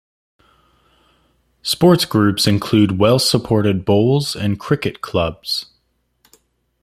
Sports 1.61 2.05
groups 2.05 2.47
include 2.47 2.97
well-supported 2.97 3.85
Bowls 3.85 4.35
and 4.35 4.59
Cricket 4.59 5.01
clubs. 5.01 5.67